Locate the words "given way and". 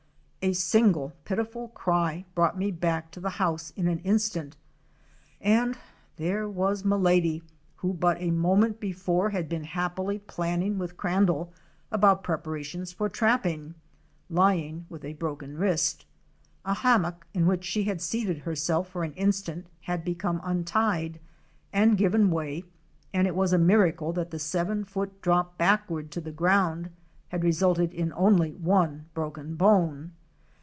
21.99-23.27